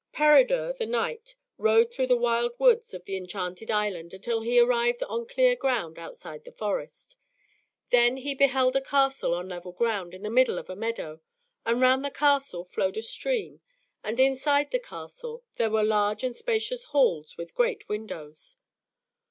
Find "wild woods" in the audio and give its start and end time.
2.17-2.91